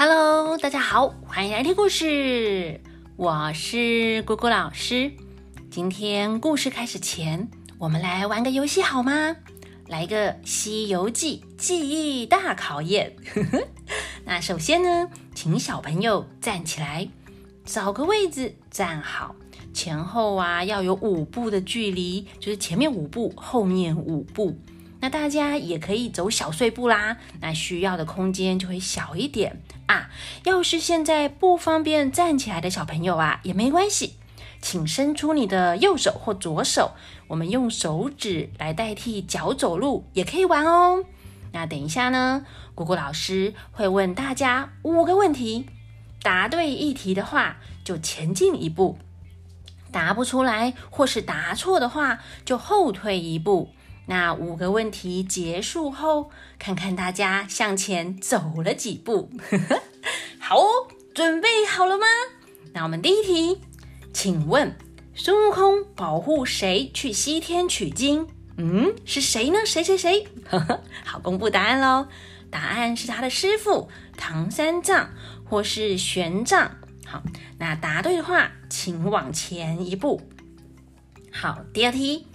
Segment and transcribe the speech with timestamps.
[0.00, 2.80] Hello，大家好，欢迎来听故事。
[3.16, 5.10] 我是姑姑老师。
[5.72, 7.48] 今天故事开始前，
[7.78, 9.34] 我们来玩个游戏好吗？
[9.88, 13.16] 来一个《西游记》记忆大考验。
[14.24, 17.08] 那首先呢，请小朋友站起来，
[17.64, 19.34] 找个位置站好，
[19.74, 24.56] 前后啊要有五步的距离，就是前面五步，后面五步。
[25.00, 30.10] 那大家也可以走小碎步啦，那需要的空间就会小一点啊。
[30.44, 34.14] 要是现在不方便站起来的小朋友啊，也没关系，
[34.60, 36.92] 请伸出你的右手或左手，
[37.28, 41.04] 我们用手指来代替脚走路也可以玩哦。
[41.52, 42.44] 那等一下呢，
[42.74, 45.66] 果果老师会问大家五个问题，
[46.22, 48.98] 答对一题的话就前进一步，
[49.92, 53.70] 答不出来或是答错的话就后退一步。
[54.08, 59.30] 那五个问题结束后，看看大家向前走了几步。
[60.40, 62.06] 好哦，准备好了吗？
[62.72, 63.60] 那我们第一题，
[64.14, 64.74] 请问
[65.14, 68.26] 孙悟空保护谁去西天取经？
[68.56, 69.58] 嗯，是谁呢？
[69.66, 70.26] 谁谁谁？
[71.04, 72.08] 好，公布答案喽。
[72.50, 75.10] 答案是他的师傅唐三藏
[75.44, 76.70] 或是玄奘。
[77.04, 77.22] 好，
[77.58, 80.22] 那答对的话，请往前一步。
[81.30, 82.26] 好，第二题。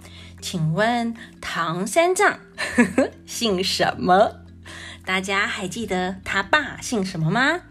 [0.44, 2.38] 请问唐三藏
[3.24, 4.30] 姓什么？
[5.06, 7.62] 大家还记得他爸姓什么吗？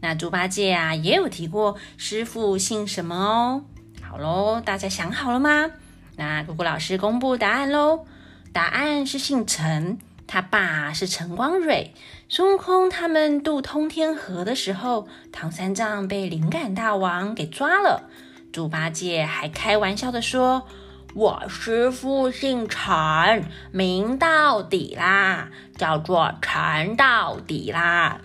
[0.00, 3.64] 那猪八戒啊也有提过师傅姓什么哦。
[4.00, 5.72] 好喽，大家想好了吗？
[6.16, 8.06] 那姑姑老师公布答案喽。
[8.54, 11.92] 答案是姓陈，他爸是陈光蕊。
[12.30, 18.08] 孙悟空他们渡通天河的时候，唐三藏被灵感大王给抓了。
[18.50, 20.66] 猪八戒还开玩笑的说。
[21.14, 28.20] 我师父姓陈，名到底啦，叫做陈到底啦。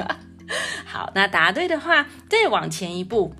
[0.86, 3.34] 好，那答对的话，再往前一步。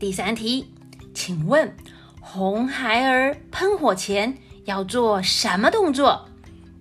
[0.00, 0.72] 第三题，
[1.14, 1.76] 请问
[2.20, 6.28] 红孩儿喷火前要做什么动作？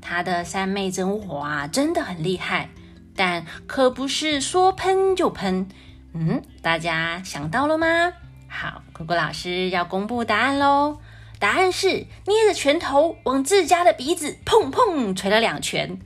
[0.02, 2.70] 他的三昧真火啊，真的很厉害，
[3.16, 5.68] 但可不是说喷就喷。
[6.14, 8.14] 嗯，大家想到了吗？
[8.48, 10.98] 好，果果老师要公布答案喽。
[11.40, 16.00] 答案是捏着拳头往自家的鼻子砰砰捶了两拳。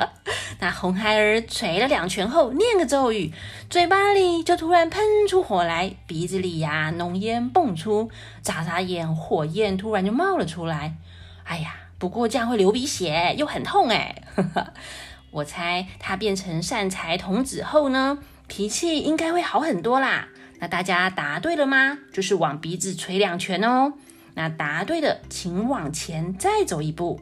[0.60, 3.30] 那红孩儿捶了两拳后，念个咒语，
[3.68, 8.10] 嘴巴里就突然喷出火来，鼻子里呀浓烟蹦出，
[8.40, 10.94] 眨眨眼火焰突然就冒了出来。
[11.44, 14.22] 哎呀，不过这样会流鼻血，又很痛哎。
[15.30, 18.16] 我猜他变成善财童子后呢，
[18.46, 20.28] 脾气应该会好很多啦。
[20.58, 21.98] 那大家答对了吗？
[22.12, 23.94] 就是往鼻子捶两拳哦。
[24.34, 27.20] 那答对的，请往前再走一步。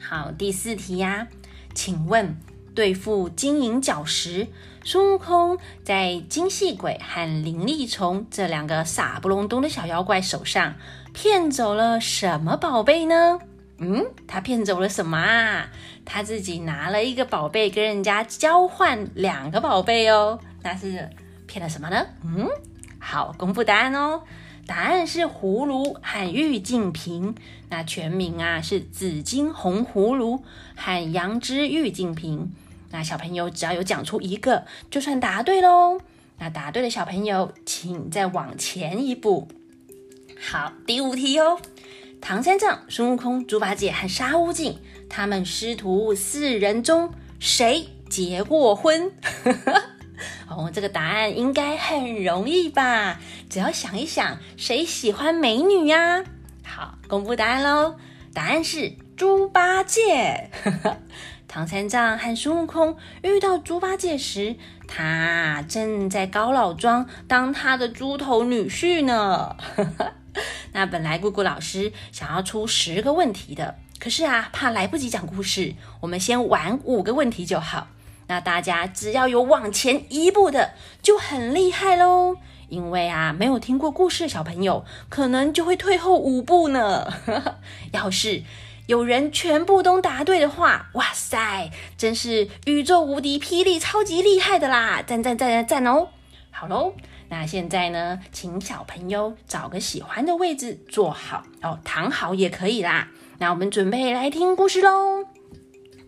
[0.00, 1.28] 好，第四题呀，
[1.74, 2.36] 请问
[2.74, 4.48] 对付金银角石，
[4.84, 10.74] 孙悟空在金细鬼和灵力虫这两个傻不隆咚的小妖怪手上
[11.12, 13.38] 骗走了什么宝贝呢？
[13.78, 15.68] 嗯，他骗走了什么啊？
[16.04, 21.08] 他自己拿了一个宝贝跟人家交换两个宝贝哦，那是
[21.48, 22.06] 骗了什么呢？
[22.22, 22.46] 嗯，
[23.00, 24.22] 好，公布答案哦。
[24.66, 27.34] 答案是葫芦和玉净瓶，
[27.70, 30.44] 那全名啊是紫金红葫芦
[30.76, 32.52] 和杨枝玉净瓶。
[32.90, 35.98] 那小朋友只要有讲出一个，就算答对喽。
[36.38, 39.48] 那答对的小朋友，请再往前一步。
[40.38, 41.58] 好，第五题哦。
[42.20, 49.10] 唐三藏、孙悟空、猪八戒和沙悟净，他们师徒四人中，谁结过婚？
[50.48, 53.20] 哦，这个答案应该很容易吧？
[53.48, 56.24] 只要想一想，谁喜欢美女呀？
[56.64, 57.96] 好，公布答案喽！
[58.34, 60.50] 答案是猪八戒。
[61.48, 64.56] 唐三藏和孙悟空遇到猪八戒时，
[64.86, 69.56] 他正在高老庄当他的猪头女婿呢。
[70.72, 77.88] 那本来姑姑老师想要出十个问题的，可是啊，怕来不及讲故事，我们先玩五个问题就好。
[78.28, 82.36] 那大家只要有往前一步的，就很厉害喽。
[82.68, 87.10] 因为啊，没有听过故事的小朋友，可能就会退后五步呢。
[87.92, 88.42] 要是
[88.86, 95.02] 有人全部都答对的话，哇塞，真是宇宙无敌、霹雳超级厉害的啦！
[95.06, 96.08] 赞赞赞赞赞哦！
[96.50, 96.92] 好喽，
[97.30, 103.08] 那现在呢，请小朋友找个喜欢的位置坐好哦，躺好也可以啦。
[103.38, 105.37] 那我们准备来听故事喽。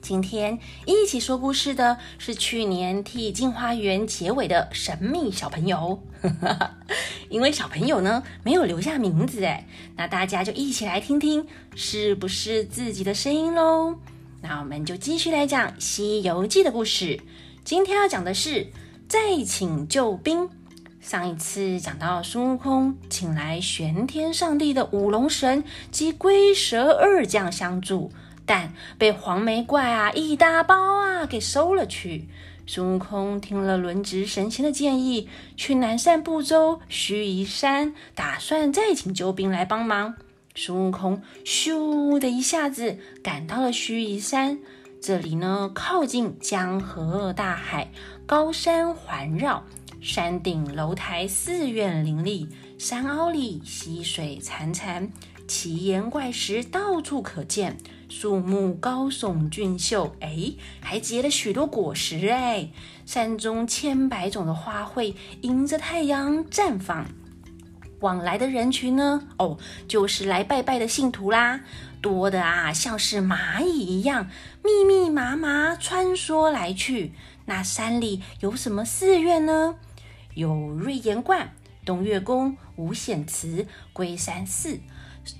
[0.02, 6.02] 今天一起说故事的是去年替进花园结尾的神秘小朋友，
[7.28, 9.66] 因为小朋友呢没有留下名字哎，
[9.96, 13.94] 那大家就一起来听听是不是自己的声音喽。
[14.42, 17.20] 那我们就继续来讲《西游记》的故事，
[17.62, 18.68] 今天要讲的是
[19.06, 20.48] 再请救兵。
[21.00, 28.10] 上一次讲到孙悟空请来玄天上帝的五龙神及龟蛇二将相助，
[28.50, 32.26] 但被黄眉怪啊一大包啊给收了去。
[32.66, 40.16] 孙悟空听了轮值神仙的建议，去南赡部洲须弥山，打算再请救兵来帮忙。
[40.56, 44.58] 孙悟空咻的一下子赶到了须弥山，
[45.00, 47.92] 这里呢靠近江河大海，
[48.26, 49.62] 高山环绕，
[50.00, 52.48] 山顶楼台寺院林立，
[52.78, 55.08] 山凹里溪水潺潺，
[55.46, 57.76] 奇岩怪石到处可见。
[58.10, 62.68] 树木高耸俊秀，哎，还结了许多果实，哎，
[63.06, 67.06] 山中千百种的花卉迎着太阳绽放。
[68.00, 71.60] 往来的人群呢，哦，就是来拜拜的信徒啦，
[72.02, 74.28] 多的啊，像是蚂蚁一样，
[74.64, 77.12] 密密麻麻穿梭来去。
[77.46, 79.76] 那山里有什么寺院呢？
[80.34, 81.54] 有瑞岩观、
[81.84, 84.80] 东岳宫、五显祠、龟山寺。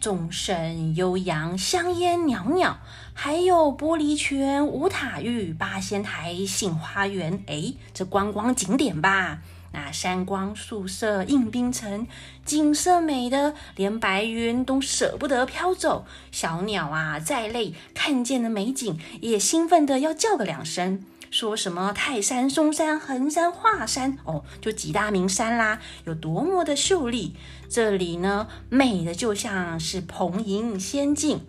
[0.01, 2.77] 众生悠扬，香烟袅袅，
[3.15, 7.43] 还有玻璃泉、五塔峪、八仙台、杏花园。
[7.47, 9.39] 哎，这观光景点吧？
[9.73, 12.07] 那山光素色映冰城，
[12.45, 16.05] 景色美的连白云都舍不得飘走。
[16.33, 21.05] 小鸟啊，再累看见了美景，也兴奋的要叫个两声。
[21.31, 27.37] 说什么泰山、嵩山、衡山、华山哦，就几大名山啦，有多么的秀丽。
[27.71, 31.41] 这里呢，美的就像是蓬瀛仙境。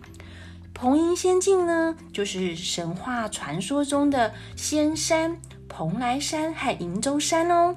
[0.72, 5.36] 蓬瀛仙境呢，就是神话传说中的仙山
[5.68, 7.76] 蓬莱山和瀛洲山哦。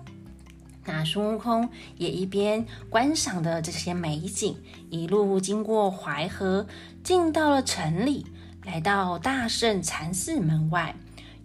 [0.85, 4.55] 那孙悟空也一边观赏的这些美景，
[4.91, 6.67] 一路经过淮河，
[7.03, 8.27] 进到了城里，
[8.63, 10.95] 来到大圣禅寺门外。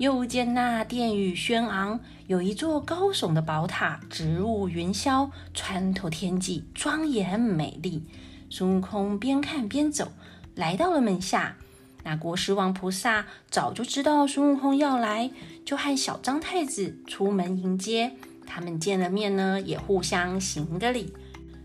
[0.01, 8.03] 又见那殿宇轩昂，有一座高耸的宝塔，直入云霄，穿透天际，庄严美丽。
[8.49, 10.11] 孙悟空边看边走，
[10.55, 11.55] 来到了门下。
[12.03, 15.31] 那国师王菩萨早就知道孙悟空要来，
[15.67, 18.13] 就和小张太子出门迎接。
[18.47, 21.13] 他们见了面呢，也互相行个礼。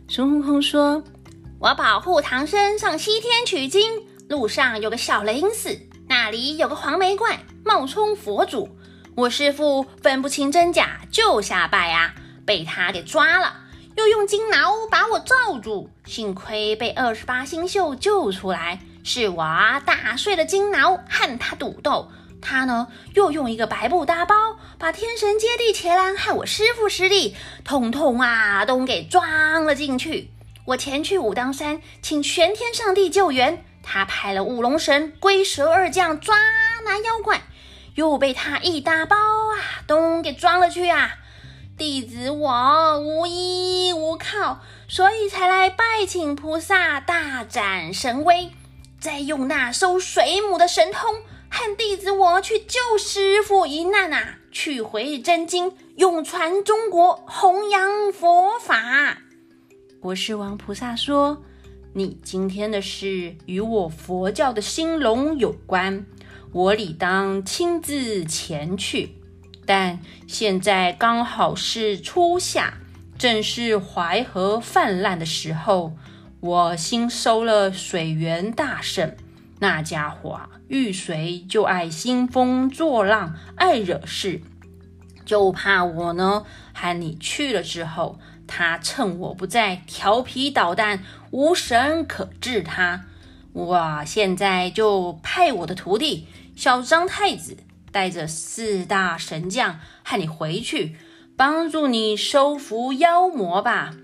[0.10, 1.02] 孙悟空说
[1.58, 3.82] ：“我保护唐僧上西天取经，
[4.28, 5.80] 路上有个小雷音寺，
[6.10, 8.78] 那里有个黄眉怪。”冒充佛祖，
[9.16, 12.14] 我师父分不清真假就下拜啊，
[12.46, 13.56] 被他给抓了，
[13.98, 19.44] 又用金挠把我罩住，幸亏被二十八星宿救出来，是我
[19.84, 24.36] 打碎了金挠和他赌斗，他呢又用一个白布大包
[24.78, 30.30] 把天神接地伽蓝害我师父师弟统统啊都给装了进去。
[30.66, 36.36] 我前去武当山请玄天上帝救援，他派了五龙神、龟蛇二将抓
[36.84, 37.42] 拿妖怪。
[37.96, 41.16] 又被他一大包啊，都给装了去啊！
[41.78, 48.52] 弟子我无依无靠，所以才来拜请菩萨大展神威，
[49.00, 51.16] 再用那收水母的神通，
[51.50, 59.18] 和弟子我去救师傅一难啊，取回真经，永传中国，弘扬佛法。
[60.00, 61.44] 国师王菩萨说
[61.94, 66.06] ：“你今天的事与我佛教的兴隆有关。”
[66.56, 69.18] 我理当亲自前去，
[69.66, 72.76] 但现在刚好是初夏，
[73.18, 75.98] 正是淮河泛滥的时候。
[76.40, 79.18] 我新收了水源大圣，
[79.60, 84.42] 那家伙啊，遇水就爱兴风作浪，爱惹事，
[85.26, 93.04] 就怕我呢喊你去了之后，他趁我不在调皮捣蛋，无神可治他。
[93.56, 96.28] 我现在就派我的徒弟。
[96.58, 97.56] 小张太子
[97.90, 100.98] 带着四大神将和你回去，
[101.38, 103.96] 帮助你收服妖魔吧。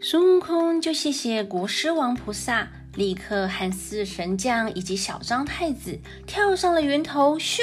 [0.00, 7.60] 孙悟空就谢谢国师王菩萨，立刻和四神将以及小张太子跳上了云头，咻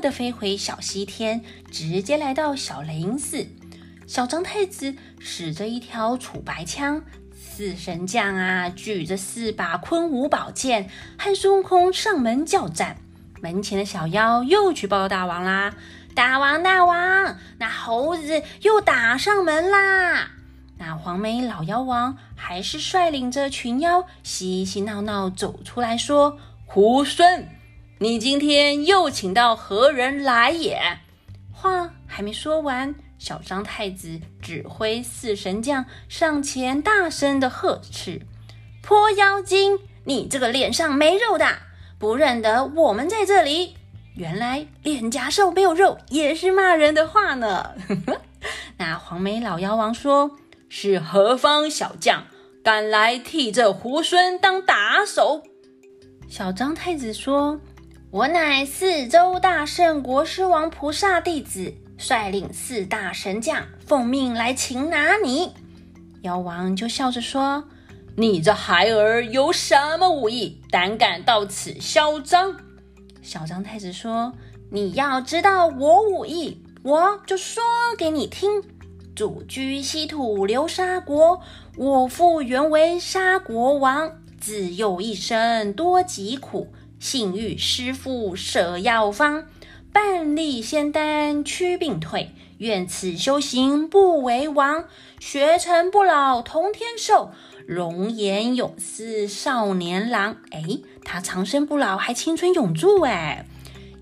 [0.00, 3.46] 的飞回小西天，直接来到小雷音寺。
[4.06, 7.02] 小张太子使着一条楚白枪，
[7.52, 10.88] 四神将啊举着四把昆吾宝剑，
[11.18, 12.98] 和孙悟空上门叫战。
[13.42, 15.74] 门前的小妖又去报大王啦！
[16.14, 20.30] 大王，大王，那猴子又打上门啦！
[20.78, 26.38] 那黄眉老妖王还是率领着群妖嬉嬉闹闹走出来说
[26.72, 27.46] ：“猢狲，
[27.98, 30.80] 你今天又请到何人来也？”
[31.52, 38.22] 话还没说完，小张太子指挥四神将上前大声的呵斥
[38.82, 41.46] ：“泼妖精，你这个脸上没肉的！”
[42.00, 43.76] 不认得我们在这里，
[44.14, 47.74] 原来脸颊上没有肉也是骂人的话呢。
[48.78, 50.38] 那黄眉老妖王说
[50.70, 52.24] ：“是何方小将，
[52.64, 55.42] 敢来替这猢狲当打手？”
[56.26, 57.60] 小张太子说
[58.10, 65.52] ：“我乃四周大圣国师王菩萨弟子，率领四大神将，奉命来擒拿你。”
[66.22, 67.62] 妖王就笑着说
[68.16, 72.56] ：“你这孩儿有什么武艺，胆敢到此嚣张？”
[73.22, 74.32] 小张太子说
[74.72, 77.62] ：“你要知道我武艺。”我就说
[77.98, 78.48] 给你听，
[79.14, 81.38] 祖居西土流沙国，
[81.76, 89.44] 我父原为沙国王，自幼一生多疾苦，幸遇师父舍药方，
[89.92, 94.84] 半粒仙丹驱病退，愿此修行不为王，
[95.18, 97.30] 学成不老同天寿，
[97.66, 100.36] 容颜永似少年郎。
[100.52, 100.62] 哎，
[101.04, 103.46] 他长生不老，还青春永驻哎，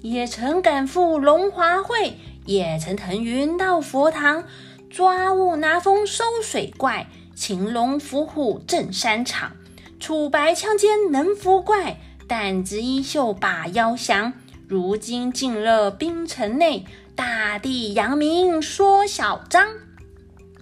[0.03, 2.15] 也曾赶赴龙华会。
[2.45, 4.45] 也曾腾云到佛堂，
[4.89, 9.53] 抓雾拿风收水怪，擒龙伏虎镇山场，
[10.01, 14.33] 楚白枪尖能伏怪，胆子衣袖把妖降。
[14.69, 16.85] 如今进了冰城内，
[17.17, 19.67] 大地扬名说小张。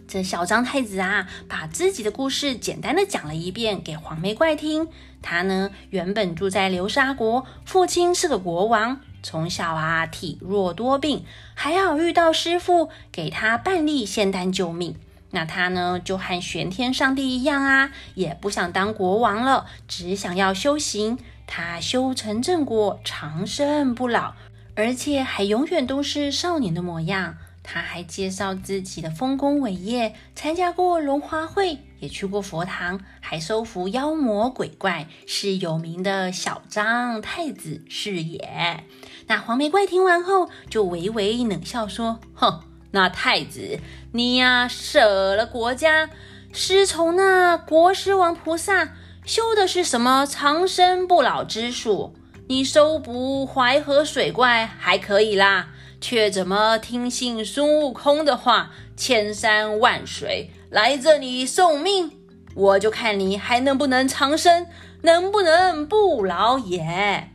[0.06, 4.86] 这小张太子啊，把自己的故事简单的讲了一遍给黄眉怪听。
[5.20, 9.00] 他呢，原本住在流沙国，父亲是个国王。
[9.24, 14.94] 从小啊，体弱多病，还好遇到师傅给他半粒仙丹救命。
[15.32, 21.18] 那他呢，就和玄天上帝一样啊，也不想当国王了，只想要修行。
[21.46, 24.34] 他修成正果，长生不老，
[24.74, 27.36] 而且还永远都是少年的模样。
[27.62, 38.84] 他还介绍自己的丰功伟业，参加过龙华会，也去过佛堂，还收服妖魔鬼怪，是有名的小张太子是也。
[39.26, 42.62] 那黄眉怪听完后，就微微冷笑说：“哼，
[42.92, 43.80] 那太子
[44.12, 46.08] 你呀，舍了国家，
[46.52, 48.90] 师从那国师王菩萨，
[49.26, 52.14] 修的是什么长生不老之术？
[52.46, 62.12] 你收捕淮河水怪还可以啦。”却怎么听信孙悟空的话，千山万水来这里送命？
[62.54, 64.68] 我就看你还能不能长生，
[65.02, 67.30] 能不能不老也！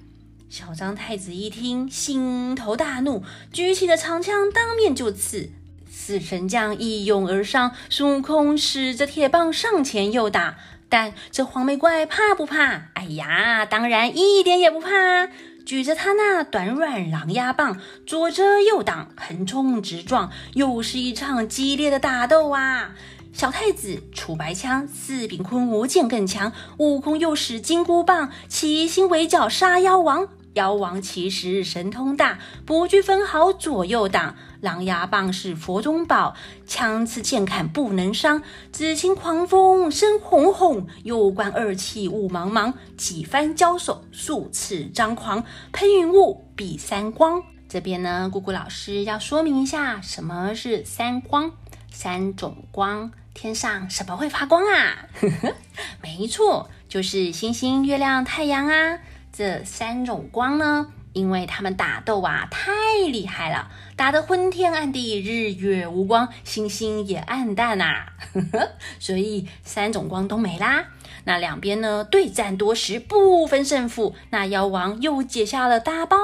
[0.50, 5.50] 小张太子一听，心头大怒，举起了长枪，当面就刺。
[5.92, 10.58] 四神将一拥而上，孙悟空使着铁棒上前又打，
[10.92, 12.90] 但这黄眉怪怕不怕？
[12.96, 15.30] 哎呀，当然一点也不怕。
[15.66, 22.92] 举着他那短软狼牙棒，左遮右挡，横冲直撞，又是一场激烈的打斗啊！
[23.32, 30.28] 小太子楚白枪，四柄昆吾剑更强，悟空又使金箍棒，齐心围剿杀妖王。
[30.53, 34.36] 妖王其实神通大，不惧分毫左右挡。
[34.60, 36.36] 狼牙棒是佛中宝，
[36.67, 38.43] 枪刺剑砍不能伤。
[38.72, 42.74] 紫青狂风声轰轰，右关二气雾茫茫。
[42.98, 47.41] 几番交手，数次张狂，喷云雾比三光。
[47.67, 51.51] 这边呢，姑姑老师要说明一下，什么是三光？
[51.89, 55.08] 三种光，天上什么会发光啊？
[56.03, 59.00] 没错，就是星星、月亮、太阳啊。
[59.42, 62.72] 这三种光呢，因为他们打斗啊太
[63.08, 68.06] 厉害了，打得昏天暗地，日月无光，星星也暗淡呐，
[69.02, 70.90] 所以三种光都没啦。
[71.24, 74.16] 那两边呢对战多时，不分胜负。
[74.30, 76.18] 那妖王又解下了大包，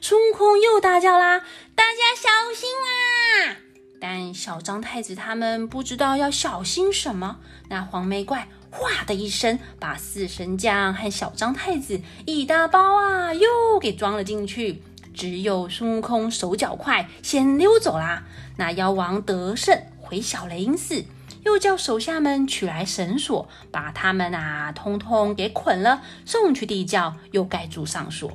[0.00, 1.40] 孙悟空又大叫啦
[1.74, 3.56] ：“大家小心啊！”
[4.00, 7.38] 但小张太子他们不知道要小心什么。
[7.68, 8.46] 那黄眉怪。
[8.70, 14.82] 哗的一声，把四神将和小张太子一大包啊，又给装了进去。
[15.12, 18.22] 只有孙悟空手脚快，先溜走啦。
[18.56, 21.04] 那妖王得胜回小雷音寺，
[21.44, 28.30] 又叫手下们取来绳索，把他们啊通通给捆了，送去地窖，又盖住上锁。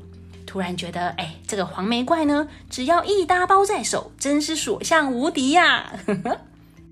[0.46, 5.92] 突然觉得，哎，这个黄眉怪呢，只要一大包在手，真是所向无敌呀！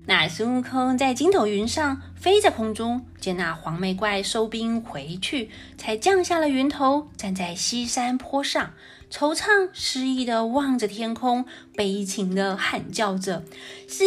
[0.06, 8.74] 那孙悟空在筋斗云上飞在空中，见那黄眉怪收兵回去，才降下了云头，站在西山坡上，
[9.10, 13.42] 惆怅失意的望着天空，悲情的喊叫着
[13.88, 14.04] ：“师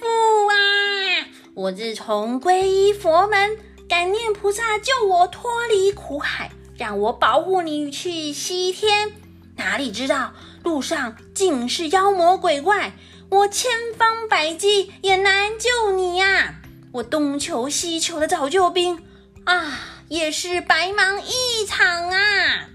[0.00, 0.06] 傅
[0.48, 3.56] 啊，我自从皈依佛门，
[3.88, 9.12] 感念菩萨救我脱离苦海，让我保护你去西天，
[9.54, 10.32] 哪里知道
[10.64, 12.92] 路上尽是妖魔鬼怪。”
[13.28, 16.60] 我千方百计也难救你呀！
[16.92, 18.98] 我东求西求的找救兵
[19.44, 19.78] 啊，
[20.08, 22.68] 也是白忙一场啊！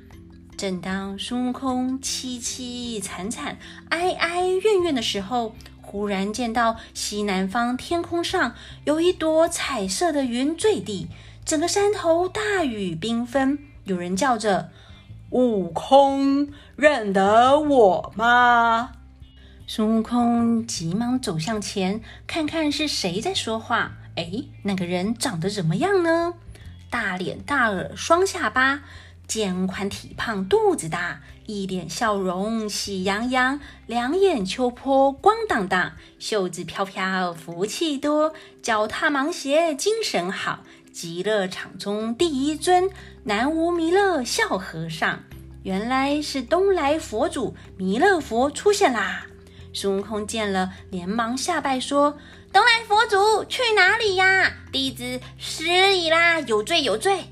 [0.58, 3.58] 正当孙悟空凄凄惨惨、
[3.90, 8.54] 哀哀怨怨的时候，忽然见到西南方天空上
[8.84, 11.08] 有一朵彩色的云坠地，
[11.46, 13.58] 整个山头大雨缤纷。
[13.86, 14.70] 有人叫着
[15.32, 18.92] ：“悟空，认得我吗？”
[19.74, 23.94] 孙悟空急忙走向前，看看是谁在说话。
[24.18, 24.30] 哎，
[24.64, 26.34] 那个人长得怎么样呢？
[26.90, 28.82] 大脸大耳双下巴，
[29.28, 42.90] 肩宽体胖肚子大，一脸笑容喜洋洋，两眼秋波光荡荡，袖子飘飘福气多，脚踏芒鞋精神好，极乐场中第一尊
[43.24, 45.20] 南无弥勒笑和尚，
[45.64, 49.28] 原来是东来佛祖弥勒佛出现啦！
[49.74, 52.18] 孙悟空见了，连忙下拜说。
[52.54, 54.52] 东来佛祖去哪里呀？
[54.74, 57.24] 弟子失礼啦，有罪有罪。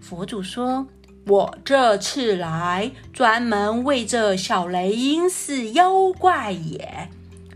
[0.00, 0.86] 佛祖说
[1.28, 7.10] ：“我这次来，专门为这小雷音寺妖怪也。”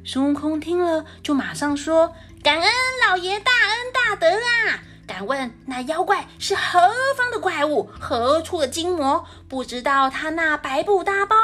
[0.04, 2.12] 孙悟空听了，就马上说
[2.44, 2.70] ：“感恩
[3.08, 4.82] 老爷大恩大德啊！
[5.06, 6.78] 敢问那妖怪是何
[7.16, 7.88] 方的怪物？
[7.98, 9.24] 何处的精魔？
[9.48, 11.34] 不知道他那白布大包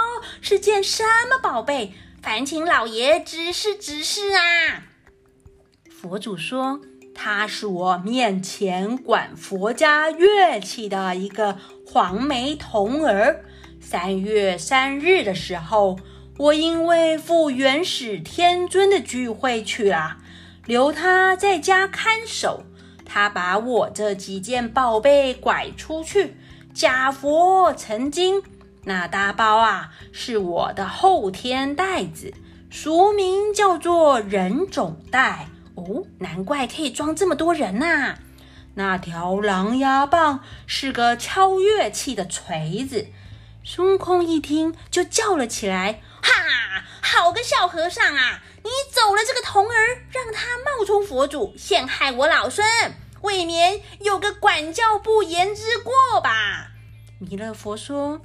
[0.42, 1.94] 是件什么宝贝？
[2.24, 4.84] 烦请老爷指示指示啊！”
[5.92, 6.80] 佛祖说
[7.14, 13.44] ：“他是我面前管佛家乐器的一个黄眉童儿。
[13.78, 15.98] 三月三日的时候，
[16.38, 20.16] 我因为赴元始天尊的聚会去了，
[20.64, 22.64] 留他在家看守。
[23.04, 26.34] 他把我这几件宝贝拐出去，
[26.72, 28.42] 假佛成精。
[28.84, 32.34] 那大包啊，是我的后天袋子，
[32.70, 38.16] 俗名叫做人种袋。”哦，难怪可以装这么多人呐！
[38.76, 43.08] 那条狼牙棒是个敲乐器的锤子。
[43.64, 48.42] 孙悟空一听就叫了起来：“哈，好个小和尚啊！
[48.62, 52.66] 你走了这个童儿，让他冒充佛祖陷害我老孙，
[53.22, 56.70] 未免有个管教不严之过吧？”
[57.18, 58.20] 弥勒佛说：“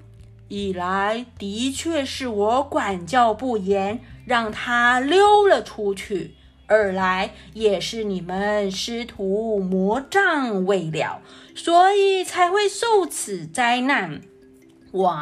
[0.50, 6.36] 一来的确是我管教不严，让他溜了出去。”
[6.68, 11.22] 二来也是你们师徒魔障未了，
[11.56, 14.22] 所以才会受此灾难。
[14.92, 15.20] 我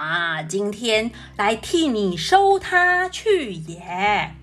[0.49, 4.35] 今天来替你收他去也。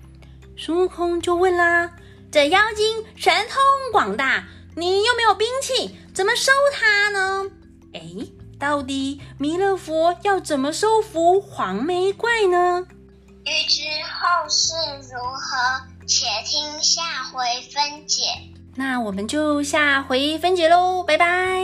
[0.57, 1.95] 孙悟空就问啦
[2.31, 3.57] ：“这妖精神通
[3.91, 7.51] 广大，你又没有兵器，怎么收他呢？”
[7.93, 8.01] 哎，
[8.59, 12.85] 到底弥勒佛要怎么收服黄眉怪呢？
[13.45, 14.73] 欲知后事
[15.11, 15.81] 如何？
[16.07, 17.41] 且听下回
[17.71, 18.23] 分解。
[18.75, 21.63] 那我们就下回分解喽，拜拜。